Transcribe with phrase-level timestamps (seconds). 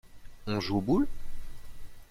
[0.47, 1.07] On joue aux boules?